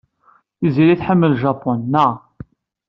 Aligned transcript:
Tiziri 0.57 0.95
tḥemmel 0.99 1.33
Japun, 1.41 1.79
naɣ? 1.85 2.11